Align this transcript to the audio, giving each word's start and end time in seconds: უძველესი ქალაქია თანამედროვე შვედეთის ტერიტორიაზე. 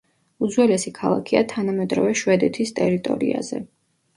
უძველესი 0.45 0.93
ქალაქია 0.99 1.43
თანამედროვე 1.53 2.15
შვედეთის 2.23 2.73
ტერიტორიაზე. 2.81 3.63